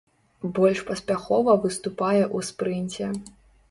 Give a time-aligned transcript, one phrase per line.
[0.59, 3.17] Больш паспяхова выступае ў спрынце.